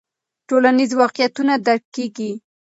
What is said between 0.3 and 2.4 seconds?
ټولنیز واقعیتونه درک کیږي.